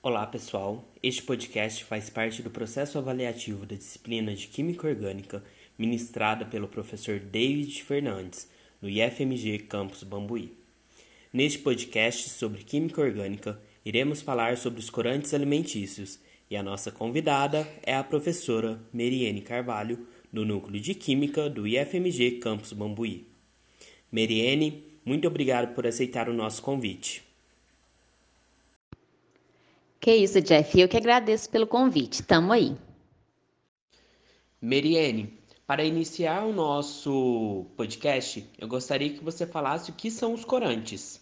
Olá 0.00 0.24
pessoal, 0.28 0.88
este 1.02 1.24
podcast 1.24 1.82
faz 1.82 2.08
parte 2.08 2.40
do 2.40 2.50
processo 2.50 2.98
avaliativo 2.98 3.66
da 3.66 3.74
disciplina 3.74 4.32
de 4.32 4.46
Química 4.46 4.86
Orgânica 4.86 5.42
ministrada 5.76 6.44
pelo 6.44 6.68
professor 6.68 7.18
David 7.18 7.82
Fernandes 7.82 8.48
no 8.80 8.88
IFMG 8.88 9.58
Campus 9.68 10.04
Bambuí. 10.04 10.52
Neste 11.32 11.58
podcast 11.58 12.30
sobre 12.30 12.62
Química 12.62 13.00
Orgânica, 13.00 13.60
iremos 13.84 14.22
falar 14.22 14.56
sobre 14.56 14.78
os 14.78 14.88
corantes 14.88 15.34
alimentícios 15.34 16.20
e 16.48 16.56
a 16.56 16.62
nossa 16.62 16.92
convidada 16.92 17.68
é 17.82 17.96
a 17.96 18.04
professora 18.04 18.80
Meriene 18.92 19.40
Carvalho, 19.40 20.06
do 20.32 20.44
Núcleo 20.44 20.80
de 20.80 20.94
Química 20.94 21.50
do 21.50 21.66
IFMG 21.66 22.38
Campus 22.38 22.72
Bambuí. 22.72 23.26
Meriene, 24.12 24.84
muito 25.04 25.26
obrigado 25.26 25.74
por 25.74 25.88
aceitar 25.88 26.28
o 26.28 26.32
nosso 26.32 26.62
convite. 26.62 27.27
Que 30.00 30.14
isso, 30.14 30.40
Jeff. 30.40 30.78
Eu 30.78 30.88
que 30.88 30.96
agradeço 30.96 31.50
pelo 31.50 31.66
convite. 31.66 32.22
Tamo 32.22 32.52
aí. 32.52 32.76
Meriene, 34.60 35.38
para 35.66 35.84
iniciar 35.84 36.44
o 36.44 36.52
nosso 36.52 37.66
podcast, 37.76 38.48
eu 38.58 38.66
gostaria 38.66 39.10
que 39.10 39.22
você 39.22 39.46
falasse 39.46 39.90
o 39.90 39.94
que 39.94 40.10
são 40.10 40.32
os 40.32 40.44
corantes. 40.44 41.20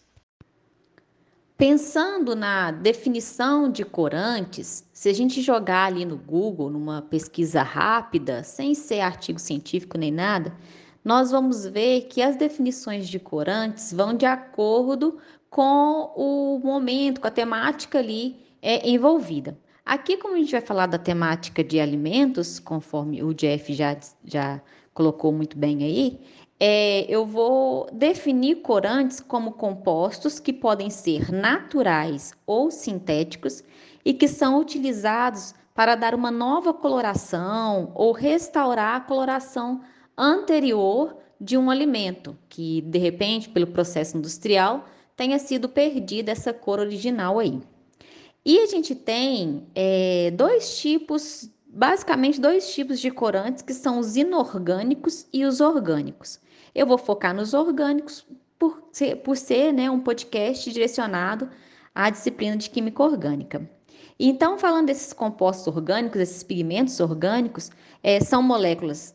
Pensando 1.58 2.36
na 2.36 2.70
definição 2.70 3.70
de 3.70 3.82
corantes, 3.82 4.84
se 4.92 5.08
a 5.08 5.12
gente 5.12 5.40
jogar 5.40 5.86
ali 5.86 6.04
no 6.04 6.16
Google, 6.16 6.70
numa 6.70 7.00
pesquisa 7.02 7.62
rápida, 7.62 8.44
sem 8.44 8.74
ser 8.74 9.00
artigo 9.00 9.38
científico 9.38 9.98
nem 9.98 10.12
nada, 10.12 10.54
nós 11.02 11.30
vamos 11.30 11.64
ver 11.64 12.02
que 12.02 12.20
as 12.20 12.36
definições 12.36 13.08
de 13.08 13.18
corantes 13.18 13.92
vão 13.92 14.14
de 14.14 14.26
acordo 14.26 15.18
com 15.48 16.12
o 16.14 16.60
momento, 16.62 17.20
com 17.20 17.26
a 17.26 17.30
temática 17.30 17.98
ali 17.98 18.45
é, 18.66 18.88
envolvida. 18.88 19.56
Aqui, 19.84 20.16
como 20.16 20.34
a 20.34 20.38
gente 20.38 20.50
vai 20.50 20.60
falar 20.60 20.86
da 20.86 20.98
temática 20.98 21.62
de 21.62 21.78
alimentos, 21.78 22.58
conforme 22.58 23.22
o 23.22 23.32
Jeff 23.32 23.72
já, 23.72 23.96
já 24.24 24.60
colocou 24.92 25.30
muito 25.30 25.56
bem 25.56 25.84
aí, 25.84 26.20
é, 26.58 27.06
eu 27.08 27.24
vou 27.24 27.88
definir 27.92 28.62
corantes 28.62 29.20
como 29.20 29.52
compostos 29.52 30.40
que 30.40 30.52
podem 30.52 30.90
ser 30.90 31.30
naturais 31.30 32.34
ou 32.44 32.68
sintéticos 32.72 33.62
e 34.04 34.12
que 34.12 34.26
são 34.26 34.58
utilizados 34.58 35.54
para 35.72 35.94
dar 35.94 36.12
uma 36.12 36.32
nova 36.32 36.74
coloração 36.74 37.92
ou 37.94 38.10
restaurar 38.10 38.96
a 38.96 39.00
coloração 39.00 39.80
anterior 40.18 41.16
de 41.40 41.56
um 41.56 41.70
alimento, 41.70 42.36
que 42.48 42.80
de 42.80 42.98
repente, 42.98 43.48
pelo 43.48 43.68
processo 43.68 44.16
industrial, 44.16 44.86
tenha 45.14 45.38
sido 45.38 45.68
perdida 45.68 46.32
essa 46.32 46.52
cor 46.52 46.80
original 46.80 47.38
aí. 47.38 47.60
E 48.48 48.60
a 48.60 48.66
gente 48.66 48.94
tem 48.94 49.66
é, 49.74 50.30
dois 50.30 50.78
tipos, 50.78 51.50
basicamente 51.66 52.40
dois 52.40 52.72
tipos 52.72 53.00
de 53.00 53.10
corantes, 53.10 53.60
que 53.60 53.74
são 53.74 53.98
os 53.98 54.14
inorgânicos 54.14 55.26
e 55.32 55.44
os 55.44 55.60
orgânicos. 55.60 56.38
Eu 56.72 56.86
vou 56.86 56.96
focar 56.96 57.34
nos 57.34 57.54
orgânicos 57.54 58.24
por 58.56 58.84
ser, 58.92 59.16
por 59.16 59.36
ser 59.36 59.72
né, 59.72 59.90
um 59.90 59.98
podcast 59.98 60.72
direcionado 60.72 61.50
à 61.92 62.08
disciplina 62.08 62.56
de 62.56 62.70
química 62.70 63.02
orgânica. 63.02 63.68
Então, 64.16 64.56
falando 64.56 64.86
desses 64.86 65.12
compostos 65.12 65.66
orgânicos, 65.66 66.20
esses 66.20 66.44
pigmentos 66.44 67.00
orgânicos, 67.00 67.72
é, 68.00 68.20
são 68.20 68.40
moléculas 68.40 69.12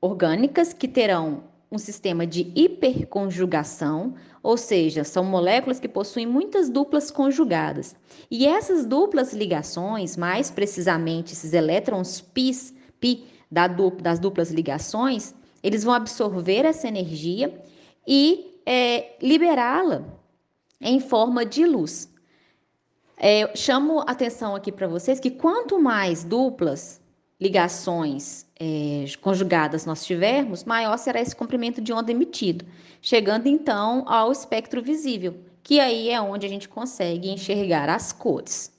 orgânicas 0.00 0.72
que 0.72 0.86
terão 0.86 1.42
um 1.70 1.78
sistema 1.78 2.26
de 2.26 2.50
hiperconjugação, 2.54 4.14
ou 4.42 4.56
seja, 4.56 5.04
são 5.04 5.22
moléculas 5.22 5.78
que 5.78 5.88
possuem 5.88 6.26
muitas 6.26 6.70
duplas 6.70 7.10
conjugadas. 7.10 7.94
E 8.30 8.46
essas 8.46 8.86
duplas 8.86 9.32
ligações, 9.32 10.16
mais 10.16 10.50
precisamente 10.50 11.34
esses 11.34 11.52
elétrons 11.52 12.20
πs, 12.20 12.74
pi 12.98 13.26
das 13.50 14.18
duplas 14.18 14.50
ligações, 14.50 15.34
eles 15.62 15.84
vão 15.84 15.94
absorver 15.94 16.64
essa 16.64 16.88
energia 16.88 17.60
e 18.06 18.60
é, 18.64 19.16
liberá-la 19.20 20.04
em 20.80 21.00
forma 21.00 21.44
de 21.44 21.64
luz. 21.64 22.08
É, 23.16 23.54
chamo 23.56 24.00
atenção 24.06 24.54
aqui 24.54 24.70
para 24.70 24.86
vocês 24.86 25.18
que 25.18 25.30
quanto 25.30 25.78
mais 25.78 26.22
duplas 26.22 27.00
ligações 27.40 28.46
é, 28.58 29.04
conjugadas 29.20 29.86
nós 29.86 30.04
tivermos, 30.04 30.64
maior 30.64 30.96
será 30.96 31.20
esse 31.20 31.34
comprimento 31.34 31.80
de 31.80 31.92
onda 31.92 32.10
emitido, 32.10 32.64
chegando 33.00 33.46
então 33.46 34.08
ao 34.08 34.32
espectro 34.32 34.82
visível, 34.82 35.38
que 35.62 35.78
aí 35.78 36.10
é 36.10 36.20
onde 36.20 36.46
a 36.46 36.48
gente 36.48 36.68
consegue 36.68 37.30
enxergar 37.30 37.88
as 37.88 38.12
cores. 38.12 38.72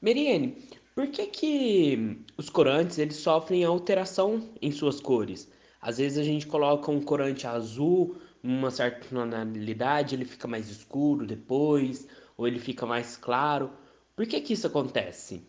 Meriene, 0.00 0.56
por 0.94 1.06
que, 1.06 1.26
que 1.26 2.18
os 2.36 2.50
corantes 2.50 2.98
eles 2.98 3.16
sofrem 3.16 3.64
alteração 3.64 4.50
em 4.60 4.72
suas 4.72 5.00
cores? 5.00 5.48
Às 5.80 5.98
vezes 5.98 6.18
a 6.18 6.24
gente 6.24 6.46
coloca 6.46 6.90
um 6.90 7.00
corante 7.00 7.46
azul, 7.46 8.16
uma 8.42 8.70
certa 8.70 9.06
tonalidade, 9.08 10.14
ele 10.14 10.24
fica 10.24 10.48
mais 10.48 10.68
escuro 10.68 11.24
depois, 11.24 12.08
ou 12.36 12.48
ele 12.48 12.58
fica 12.58 12.84
mais 12.84 13.16
claro. 13.16 13.70
Por 14.16 14.26
que, 14.26 14.40
que 14.40 14.52
isso 14.52 14.66
acontece? 14.66 15.46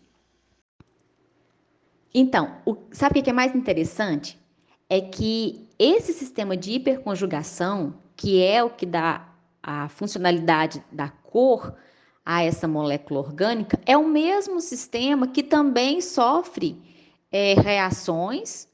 Então, 2.13 2.57
o, 2.65 2.77
sabe 2.91 3.19
o 3.19 3.23
que 3.23 3.29
é 3.29 3.33
mais 3.33 3.55
interessante? 3.55 4.39
É 4.89 5.01
que 5.01 5.67
esse 5.79 6.13
sistema 6.13 6.55
de 6.55 6.73
hiperconjugação, 6.73 7.95
que 8.15 8.43
é 8.43 8.63
o 8.63 8.69
que 8.69 8.85
dá 8.85 9.29
a 9.61 9.89
funcionalidade 9.89 10.83
da 10.91 11.09
cor 11.09 11.75
a 12.25 12.43
essa 12.43 12.67
molécula 12.67 13.19
orgânica, 13.21 13.79
é 13.85 13.97
o 13.97 14.07
mesmo 14.07 14.61
sistema 14.61 15.27
que 15.27 15.41
também 15.41 15.99
sofre 16.01 16.79
é, 17.31 17.55
reações 17.55 18.67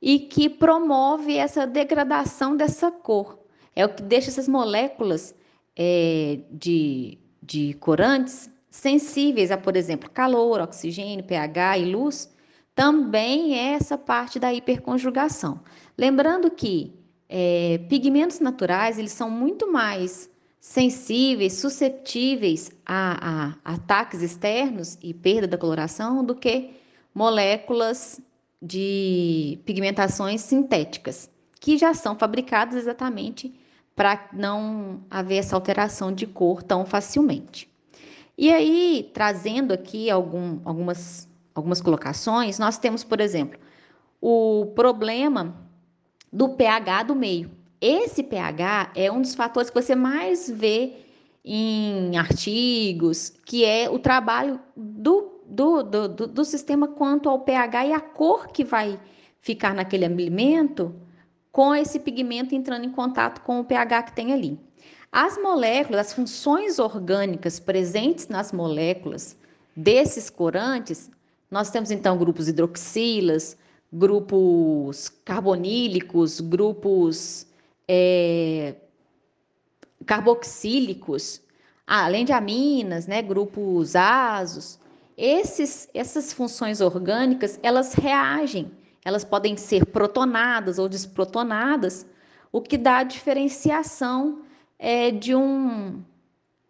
e 0.00 0.18
que 0.18 0.50
promove 0.50 1.36
essa 1.36 1.66
degradação 1.66 2.56
dessa 2.56 2.90
cor. 2.90 3.38
É 3.74 3.86
o 3.86 3.88
que 3.88 4.02
deixa 4.02 4.28
essas 4.28 4.46
moléculas 4.46 5.34
é, 5.74 6.40
de, 6.50 7.18
de 7.42 7.74
corantes 7.74 8.50
sensíveis 8.70 9.50
a, 9.50 9.56
por 9.56 9.76
exemplo, 9.76 10.10
calor, 10.10 10.60
oxigênio, 10.60 11.24
pH 11.24 11.78
e 11.78 11.84
luz, 11.86 12.33
também 12.74 13.58
é 13.58 13.74
essa 13.74 13.96
parte 13.96 14.38
da 14.38 14.52
hiperconjugação. 14.52 15.60
Lembrando 15.96 16.50
que 16.50 16.92
é, 17.28 17.78
pigmentos 17.88 18.40
naturais 18.40 18.98
eles 18.98 19.12
são 19.12 19.30
muito 19.30 19.70
mais 19.70 20.30
sensíveis, 20.60 21.54
susceptíveis 21.54 22.70
a, 22.84 23.54
a, 23.64 23.74
ataques 23.74 24.22
externos 24.22 24.98
e 25.02 25.12
perda 25.12 25.46
da 25.46 25.58
coloração 25.58 26.24
do 26.24 26.34
que 26.34 26.70
moléculas 27.14 28.20
de 28.60 29.58
pigmentações 29.66 30.40
sintéticas, 30.40 31.30
que 31.60 31.76
já 31.76 31.92
são 31.92 32.16
fabricadas 32.16 32.76
exatamente 32.76 33.54
para 33.94 34.28
não 34.32 35.04
haver 35.10 35.36
essa 35.36 35.54
alteração 35.54 36.12
de 36.12 36.26
cor 36.26 36.62
tão 36.62 36.84
facilmente. 36.84 37.70
E 38.36 38.52
aí, 38.52 39.10
trazendo 39.14 39.72
aqui 39.72 40.10
algum, 40.10 40.60
algumas 40.64 41.28
algumas 41.54 41.80
colocações, 41.80 42.58
nós 42.58 42.78
temos, 42.78 43.04
por 43.04 43.20
exemplo, 43.20 43.58
o 44.20 44.72
problema 44.74 45.54
do 46.32 46.50
pH 46.50 47.04
do 47.04 47.14
meio. 47.14 47.50
Esse 47.80 48.22
pH 48.22 48.92
é 48.94 49.12
um 49.12 49.20
dos 49.20 49.34
fatores 49.34 49.70
que 49.70 49.80
você 49.80 49.94
mais 49.94 50.50
vê 50.50 50.94
em 51.44 52.16
artigos, 52.16 53.30
que 53.44 53.64
é 53.64 53.88
o 53.88 53.98
trabalho 53.98 54.58
do, 54.74 55.42
do, 55.46 55.82
do, 55.82 56.08
do, 56.08 56.44
sistema 56.44 56.88
quanto 56.88 57.28
ao 57.28 57.40
pH 57.40 57.86
e 57.86 57.92
a 57.92 58.00
cor 58.00 58.48
que 58.48 58.64
vai 58.64 58.98
ficar 59.40 59.74
naquele 59.74 60.06
alimento 60.06 60.94
com 61.52 61.74
esse 61.74 62.00
pigmento 62.00 62.54
entrando 62.54 62.86
em 62.86 62.90
contato 62.90 63.42
com 63.42 63.60
o 63.60 63.64
pH 63.64 64.04
que 64.04 64.16
tem 64.16 64.32
ali. 64.32 64.58
As 65.12 65.36
moléculas, 65.36 66.06
as 66.06 66.12
funções 66.14 66.78
orgânicas 66.78 67.60
presentes 67.60 68.26
nas 68.26 68.50
moléculas 68.50 69.36
desses 69.76 70.30
corantes 70.30 71.10
nós 71.54 71.70
temos 71.70 71.92
então 71.92 72.18
grupos 72.18 72.48
hidroxilas, 72.48 73.56
grupos 73.92 75.08
carbonílicos, 75.24 76.40
grupos 76.40 77.46
é, 77.86 78.74
carboxílicos, 80.04 81.40
além 81.86 82.24
de 82.24 82.32
aminas, 82.32 83.06
né, 83.06 83.22
grupos 83.22 83.94
asos. 83.94 84.80
Esses, 85.16 85.88
essas 85.94 86.32
funções 86.32 86.80
orgânicas, 86.80 87.60
elas 87.62 87.94
reagem, 87.94 88.72
elas 89.04 89.24
podem 89.24 89.56
ser 89.56 89.86
protonadas 89.86 90.80
ou 90.80 90.88
desprotonadas, 90.88 92.04
o 92.50 92.60
que 92.60 92.76
dá 92.76 92.96
a 92.96 93.04
diferenciação 93.04 94.40
é, 94.76 95.12
de, 95.12 95.36
um, 95.36 96.02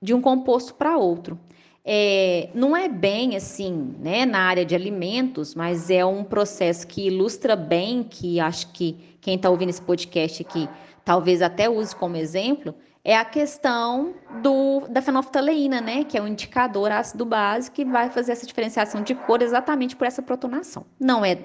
de 0.03 0.13
um 0.13 0.21
composto 0.21 0.75
para 0.75 0.99
outro. 0.99 1.41
É, 1.85 2.49
não 2.55 2.75
é 2.75 2.89
bem 2.89 3.37
assim, 3.37 3.95
né, 4.01 4.25
na 4.25 4.39
área 4.39 4.65
de 4.65 4.75
alimentos, 4.75 5.55
mas 5.55 5.91
é 5.91 6.05
um 6.05 6.25
processo 6.25 6.87
que 6.87 7.09
ilustra 7.09 7.55
bem, 7.55 8.03
que 8.03 8.41
acho 8.41 8.73
que 8.73 8.97
quem 9.21 9.37
está 9.37 9.51
ouvindo 9.51 9.69
esse 9.69 9.83
podcast 9.83 10.41
aqui 10.41 10.69
talvez 11.05 11.43
até 11.43 11.69
use 11.69 11.95
como 11.95 12.17
exemplo, 12.17 12.75
é 13.05 13.15
a 13.15 13.25
questão 13.25 14.15
do, 14.43 14.89
da 14.89 15.03
fenolftaleína, 15.03 15.81
né, 15.81 16.05
que 16.05 16.17
é 16.17 16.23
um 16.23 16.27
indicador 16.27 16.91
ácido 16.91 17.27
base 17.27 17.71
que 17.71 17.85
vai 17.85 18.09
fazer 18.09 18.33
essa 18.33 18.47
diferenciação 18.47 19.03
de 19.03 19.15
cor 19.15 19.43
exatamente 19.43 19.95
por 19.95 20.07
essa 20.07 20.23
protonação. 20.23 20.87
Não 20.99 21.23
é, 21.23 21.39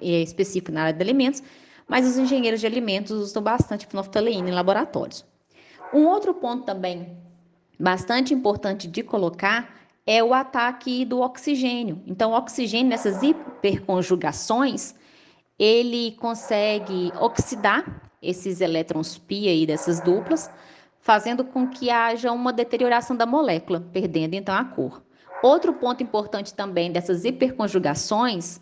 é 0.00 0.22
específico 0.22 0.72
na 0.72 0.84
área 0.84 0.94
de 0.94 1.02
alimentos, 1.02 1.42
mas 1.86 2.06
os 2.08 2.16
engenheiros 2.16 2.60
de 2.60 2.66
alimentos 2.66 3.10
usam 3.10 3.42
bastante 3.42 3.86
fenolftaleína 3.86 4.48
em 4.48 4.52
laboratórios. 4.52 5.22
Um 5.92 6.06
outro 6.06 6.32
ponto 6.32 6.64
também 6.64 7.14
bastante 7.78 8.32
importante 8.32 8.88
de 8.88 9.02
colocar 9.02 9.81
é 10.06 10.22
o 10.22 10.34
ataque 10.34 11.04
do 11.04 11.20
oxigênio. 11.20 12.02
Então, 12.06 12.32
o 12.32 12.36
oxigênio 12.36 12.88
nessas 12.88 13.22
hiperconjugações, 13.22 14.94
ele 15.58 16.12
consegue 16.12 17.12
oxidar 17.20 18.10
esses 18.20 18.60
elétrons 18.60 19.18
pi 19.18 19.48
aí 19.48 19.66
dessas 19.66 20.00
duplas, 20.00 20.50
fazendo 21.00 21.44
com 21.44 21.68
que 21.68 21.90
haja 21.90 22.32
uma 22.32 22.52
deterioração 22.52 23.16
da 23.16 23.26
molécula, 23.26 23.80
perdendo 23.80 24.34
então 24.34 24.54
a 24.54 24.64
cor. 24.64 25.02
Outro 25.42 25.72
ponto 25.72 26.02
importante 26.02 26.54
também 26.54 26.92
dessas 26.92 27.24
hiperconjugações 27.24 28.60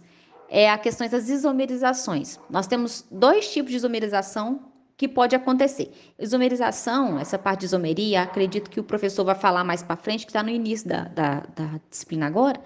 é 0.49 0.71
a 0.71 0.79
questão 0.79 1.07
das 1.07 1.29
isomerizações. 1.29 2.41
Nós 2.49 2.67
temos 2.67 3.07
dois 3.11 3.53
tipos 3.53 3.71
de 3.71 3.77
isomerização 3.77 4.70
que 5.01 5.09
pode 5.09 5.35
acontecer. 5.35 5.91
Isomerização, 6.19 7.19
essa 7.19 7.39
parte 7.39 7.61
de 7.61 7.65
isomeria, 7.65 8.21
acredito 8.21 8.69
que 8.69 8.79
o 8.79 8.85
professor 8.85 9.25
vai 9.25 9.35
falar 9.35 9.65
mais 9.65 9.83
para 9.83 9.97
frente, 9.97 10.27
que 10.27 10.31
está 10.31 10.43
no 10.43 10.51
início 10.51 10.87
da, 10.87 11.05
da, 11.05 11.41
da, 11.57 11.81
disciplina 11.89 12.27
agora, 12.27 12.61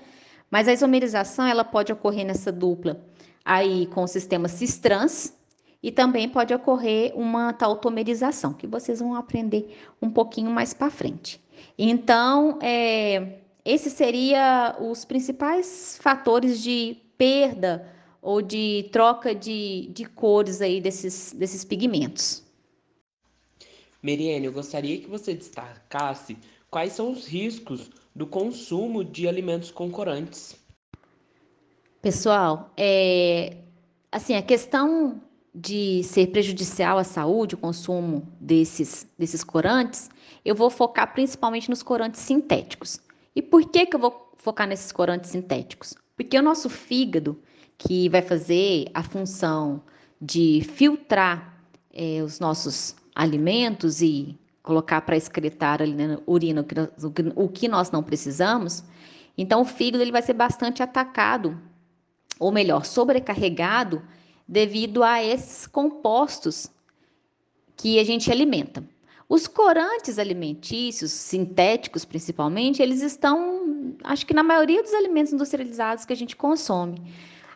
mas 0.50 0.66
a 0.66 0.72
isomerização 0.72 1.46
ela 1.46 1.62
pode 1.62 1.92
ocorrer 1.92 2.26
nessa 2.26 2.50
dupla 2.50 3.00
aí 3.44 3.86
com 3.86 4.02
o 4.02 4.08
sistema 4.08 4.48
cis-trans 4.48 5.32
e 5.80 5.92
também 5.92 6.28
pode 6.28 6.52
ocorrer 6.52 7.12
uma 7.14 7.52
tautomerização, 7.52 8.52
que 8.52 8.66
vocês 8.66 8.98
vão 8.98 9.14
aprender 9.14 9.78
um 10.02 10.10
pouquinho 10.10 10.50
mais 10.50 10.74
para 10.74 10.90
frente. 10.90 11.40
Então, 11.78 12.58
é, 12.60 13.38
esses 13.64 13.92
seriam 13.92 14.90
os 14.90 15.04
principais 15.04 16.00
fatores 16.02 16.60
de 16.60 16.96
perda 17.16 17.88
ou 18.24 18.40
de 18.40 18.88
troca 18.90 19.34
de, 19.34 19.90
de 19.92 20.06
cores 20.06 20.62
aí 20.62 20.80
desses, 20.80 21.34
desses 21.34 21.62
pigmentos. 21.62 22.42
Meriene, 24.02 24.46
eu 24.46 24.52
gostaria 24.52 24.98
que 24.98 25.06
você 25.06 25.34
destacasse 25.34 26.38
quais 26.70 26.94
são 26.94 27.12
os 27.12 27.26
riscos 27.26 27.90
do 28.16 28.26
consumo 28.26 29.04
de 29.04 29.28
alimentos 29.28 29.70
com 29.70 29.90
corantes. 29.90 30.56
Pessoal, 32.00 32.72
é, 32.78 33.58
assim, 34.10 34.34
a 34.34 34.42
questão 34.42 35.20
de 35.54 36.02
ser 36.02 36.28
prejudicial 36.28 36.96
à 36.96 37.04
saúde, 37.04 37.54
o 37.54 37.58
consumo 37.58 38.26
desses, 38.40 39.06
desses 39.18 39.44
corantes, 39.44 40.08
eu 40.44 40.54
vou 40.54 40.70
focar 40.70 41.12
principalmente 41.12 41.68
nos 41.68 41.82
corantes 41.82 42.20
sintéticos. 42.20 42.98
E 43.36 43.42
por 43.42 43.68
que, 43.68 43.84
que 43.84 43.96
eu 43.96 44.00
vou 44.00 44.32
focar 44.38 44.66
nesses 44.66 44.92
corantes 44.92 45.30
sintéticos? 45.30 45.94
Porque 46.16 46.38
o 46.38 46.42
nosso 46.42 46.70
fígado, 46.70 47.38
que 47.78 48.08
vai 48.08 48.22
fazer 48.22 48.86
a 48.94 49.02
função 49.02 49.82
de 50.20 50.62
filtrar 50.62 51.58
é, 51.92 52.22
os 52.22 52.40
nossos 52.40 52.96
alimentos 53.14 54.00
e 54.00 54.38
colocar 54.62 55.02
para 55.02 55.16
excretar 55.16 55.82
ali 55.82 55.94
na 55.94 56.18
urina 56.26 56.62
o 56.62 56.64
que, 56.64 56.74
nós, 56.74 56.88
o 57.36 57.48
que 57.48 57.68
nós 57.68 57.90
não 57.90 58.02
precisamos, 58.02 58.82
então 59.36 59.60
o 59.60 59.64
fígado 59.64 60.02
ele 60.02 60.12
vai 60.12 60.22
ser 60.22 60.32
bastante 60.32 60.82
atacado, 60.82 61.60
ou 62.38 62.50
melhor, 62.50 62.84
sobrecarregado 62.84 64.02
devido 64.46 65.02
a 65.02 65.22
esses 65.22 65.66
compostos 65.66 66.70
que 67.76 67.98
a 67.98 68.04
gente 68.04 68.30
alimenta. 68.30 68.84
Os 69.28 69.46
corantes 69.46 70.18
alimentícios, 70.18 71.10
sintéticos 71.10 72.04
principalmente, 72.04 72.82
eles 72.82 73.02
estão, 73.02 73.96
acho 74.04 74.26
que 74.26 74.34
na 74.34 74.42
maioria 74.42 74.82
dos 74.82 74.92
alimentos 74.92 75.32
industrializados 75.32 76.04
que 76.04 76.12
a 76.12 76.16
gente 76.16 76.36
consome. 76.36 77.00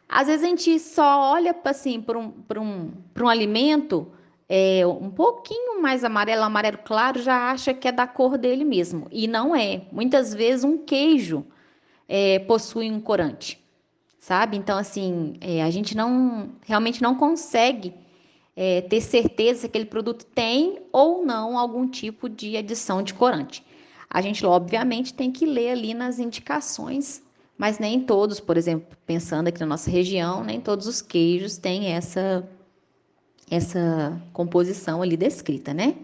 Às 0.09 0.27
vezes 0.27 0.45
a 0.45 0.49
gente 0.49 0.79
só 0.79 1.33
olha 1.33 1.55
assim, 1.65 2.01
para 2.01 2.19
um, 2.19 2.33
um, 2.57 2.93
um 3.21 3.29
alimento 3.29 4.11
é, 4.49 4.87
um 4.87 5.11
pouquinho 5.11 5.83
mais 5.83 6.03
amarelo, 6.03 6.43
amarelo 6.43 6.79
claro, 6.79 7.21
já 7.21 7.51
acha 7.51 7.75
que 7.75 7.87
é 7.87 7.93
da 7.93 8.07
cor 8.07 8.39
dele 8.39 8.65
mesmo. 8.65 9.07
E 9.11 9.29
não 9.29 9.55
é. 9.55 9.83
Muitas 9.93 10.33
vezes 10.33 10.65
um 10.65 10.79
queijo 10.79 11.45
é, 12.09 12.39
possui 12.41 12.91
um 12.91 13.01
corante, 13.01 13.63
sabe? 14.19 14.57
Então, 14.57 14.79
assim, 14.79 15.35
é, 15.41 15.63
a 15.63 15.71
gente 15.71 15.95
não 15.95 16.53
realmente 16.67 17.03
não 17.03 17.15
consegue 17.15 17.93
é, 18.57 18.81
ter 18.81 19.03
certeza 19.03 19.61
se 19.61 19.67
aquele 19.67 19.85
produto 19.85 20.25
tem 20.25 20.81
ou 20.91 21.25
não 21.25 21.59
algum 21.59 21.87
tipo 21.87 22.29
de 22.29 22.57
adição 22.57 23.03
de 23.03 23.13
corante. 23.13 23.63
A 24.09 24.23
gente, 24.23 24.45
obviamente, 24.47 25.13
tem 25.13 25.31
que 25.31 25.45
ler 25.45 25.73
ali 25.73 25.93
nas 25.93 26.19
indicações 26.19 27.23
mas 27.59 27.81
nem 27.81 28.01
todos, 28.01 28.39
por 28.39 28.57
exemplo, 28.57 28.97
pensando 29.05 29.49
aqui 29.49 29.59
na 29.59 29.67
nossa 29.67 29.91
região, 29.91 30.45
nem 30.45 30.61
todos 30.61 30.87
os 30.87 31.03
queijos 31.03 31.59
têm 31.59 31.93
essa 31.93 32.49
essa 33.51 34.21
composição 34.33 35.01
ali 35.03 35.17
descrita, 35.17 35.73
né? 35.73 35.97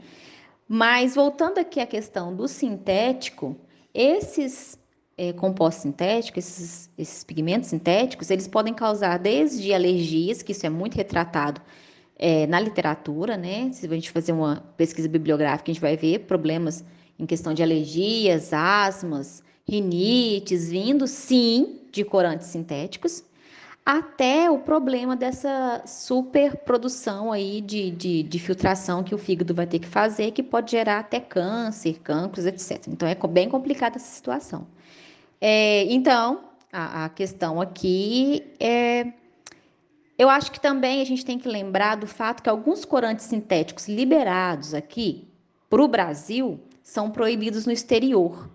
Mas 0.67 1.15
voltando 1.15 1.59
aqui 1.59 1.79
à 1.79 1.87
questão 1.87 2.35
do 2.35 2.49
sintético, 2.49 3.55
esses 3.93 4.79
é, 5.17 5.33
compostos 5.33 5.83
sintéticos, 5.83 6.39
esses, 6.39 6.91
esses, 6.97 7.23
pigmentos 7.23 7.69
sintéticos, 7.69 8.31
eles 8.31 8.49
podem 8.49 8.73
causar 8.73 9.19
desde 9.19 9.73
alergias, 9.75 10.43
que 10.43 10.53
isso 10.53 10.67
é 10.67 10.71
muito 10.71 10.95
retratado 10.95 11.61
é, 12.17 12.47
na 12.47 12.59
literatura, 12.59 13.37
né? 13.37 13.71
Se 13.73 13.87
a 13.87 13.91
gente 13.91 14.11
fazer 14.11 14.33
uma 14.33 14.65
pesquisa 14.77 15.09
bibliográfica, 15.09 15.71
a 15.71 15.75
gente 15.75 15.83
vai 15.83 15.97
ver 15.97 16.21
problemas 16.21 16.83
em 17.19 17.27
questão 17.27 17.53
de 17.53 17.63
alergias, 17.63 18.53
asmas, 18.53 19.43
rinites, 19.67 20.71
vindo 20.71 21.07
sim 21.07 21.81
de 21.91 22.05
corantes 22.05 22.49
sintéticos, 22.49 23.25
até 23.85 24.51
o 24.51 24.59
problema 24.59 25.15
dessa 25.15 25.83
superprodução 25.87 27.31
aí 27.31 27.61
de, 27.61 27.91
de, 27.91 28.23
de, 28.23 28.39
filtração 28.39 29.03
que 29.03 29.15
o 29.15 29.19
fígado 29.19 29.55
vai 29.55 29.67
ter 29.67 29.79
que 29.79 29.87
fazer, 29.87 30.31
que 30.31 30.43
pode 30.43 30.71
gerar 30.71 31.01
até 31.01 31.21
câncer, 31.21 31.99
cancros, 32.03 32.47
etc. 32.47 32.89
Então 32.89 33.07
é 33.07 33.15
bem 33.29 33.49
complicada 33.49 33.97
essa 33.97 34.15
situação. 34.15 34.67
É, 35.41 35.85
então, 35.93 36.45
a, 36.73 37.05
a 37.05 37.09
questão 37.09 37.61
aqui 37.61 38.53
é. 38.59 39.13
Eu 40.17 40.31
acho 40.31 40.53
que 40.53 40.61
também 40.61 41.03
a 41.03 41.05
gente 41.05 41.25
tem 41.25 41.39
que 41.39 41.49
lembrar 41.49 41.97
do 41.97 42.07
fato 42.07 42.41
que 42.43 42.49
alguns 42.49 42.85
corantes 42.85 43.27
sintéticos 43.27 43.89
liberados 43.89 44.73
aqui 44.73 45.29
para 45.69 45.83
o 45.83 45.89
Brasil 45.89 46.61
são 46.83 47.11
proibidos 47.11 47.67
no 47.67 47.73
exterior. 47.73 48.49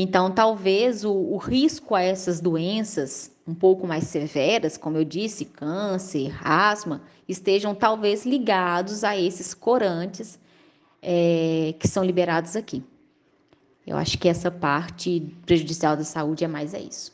Então, 0.00 0.30
talvez 0.30 1.04
o, 1.04 1.12
o, 1.12 1.36
risco 1.38 1.92
a 1.92 2.00
essas 2.00 2.40
doenças 2.40 3.34
um 3.44 3.52
pouco 3.54 3.84
mais 3.84 4.04
severas, 4.04 4.76
como 4.76 4.96
eu 4.96 5.04
disse, 5.04 5.44
câncer, 5.44 6.32
asma, 6.40 7.02
estejam 7.26 7.74
talvez 7.74 8.24
ligados 8.24 9.02
a 9.02 9.16
esses 9.16 9.52
corantes 9.52 10.38
é, 11.02 11.74
que 11.80 11.88
são 11.88 12.04
liberados 12.04 12.54
aqui. 12.54 12.84
Eu 13.84 13.96
acho 13.96 14.16
que 14.18 14.28
essa 14.28 14.52
parte 14.52 15.34
prejudicial 15.44 15.96
da 15.96 16.04
saúde 16.04 16.44
é 16.44 16.48
mais 16.48 16.74
é 16.74 16.80
isso. 16.80 17.12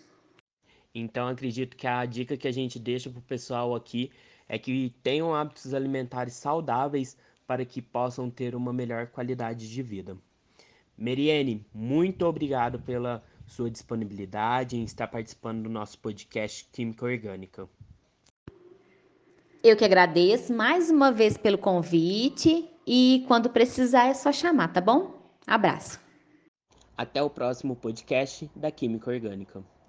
Então, 0.94 1.26
acredito 1.26 1.78
que 1.78 1.86
a 1.86 2.04
dica 2.04 2.36
que 2.36 2.46
a 2.46 2.52
gente 2.52 2.78
deixa 2.78 3.08
para 3.08 3.18
o 3.18 3.22
pessoal 3.22 3.74
aqui 3.74 4.10
é 4.46 4.58
que 4.58 4.94
tenham 5.02 5.34
hábitos 5.34 5.72
alimentares 5.72 6.34
saudáveis 6.34 7.16
para 7.46 7.64
que 7.64 7.80
possam 7.80 8.28
ter 8.28 8.54
uma 8.54 8.74
melhor 8.74 9.06
qualidade 9.06 9.70
de 9.70 9.82
vida. 9.82 10.18
Meriene, 10.96 11.66
muito 11.74 12.24
obrigado 12.24 12.78
pela 12.78 13.22
sua 13.46 13.70
disponibilidade 13.70 14.76
em 14.76 14.84
estar 14.84 15.06
participando 15.08 15.64
do 15.64 15.68
nosso 15.68 15.98
podcast 15.98 16.66
Química 16.72 17.04
Orgânica. 17.04 17.68
Eu 19.62 19.76
que 19.76 19.84
agradeço 19.84 20.52
mais 20.52 20.90
uma 20.90 21.10
vez 21.10 21.36
pelo 21.36 21.58
convite 21.58 22.68
e 22.86 23.24
quando 23.26 23.50
precisar 23.50 24.08
é 24.08 24.14
só 24.14 24.30
chamar, 24.30 24.68
tá 24.68 24.80
bom? 24.80 25.14
Abraço. 25.46 26.00
Até 26.96 27.22
o 27.22 27.30
próximo 27.30 27.74
podcast 27.74 28.48
da 28.54 28.70
Química 28.70 29.10
Orgânica. 29.10 29.64